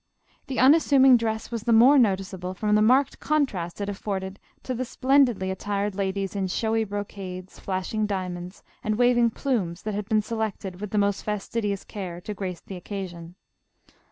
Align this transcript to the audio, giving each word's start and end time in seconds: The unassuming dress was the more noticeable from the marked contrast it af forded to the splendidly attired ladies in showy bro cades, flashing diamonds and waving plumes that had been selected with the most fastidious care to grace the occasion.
The 0.47 0.57
unassuming 0.57 1.15
dress 1.15 1.51
was 1.51 1.61
the 1.61 1.71
more 1.71 1.99
noticeable 1.99 2.55
from 2.55 2.73
the 2.73 2.81
marked 2.81 3.19
contrast 3.19 3.79
it 3.81 3.87
af 3.87 3.99
forded 3.99 4.39
to 4.63 4.73
the 4.73 4.83
splendidly 4.83 5.51
attired 5.51 5.93
ladies 5.93 6.35
in 6.35 6.47
showy 6.47 6.83
bro 6.85 7.05
cades, 7.05 7.59
flashing 7.59 8.07
diamonds 8.07 8.63
and 8.83 8.97
waving 8.97 9.29
plumes 9.29 9.83
that 9.83 9.93
had 9.93 10.09
been 10.09 10.23
selected 10.23 10.81
with 10.81 10.89
the 10.89 10.97
most 10.97 11.21
fastidious 11.21 11.83
care 11.83 12.19
to 12.21 12.33
grace 12.33 12.61
the 12.61 12.77
occasion. 12.77 13.35